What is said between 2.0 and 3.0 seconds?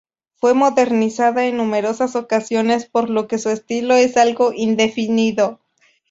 ocasiones